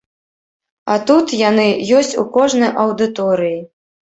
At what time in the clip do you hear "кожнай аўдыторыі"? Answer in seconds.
2.39-3.57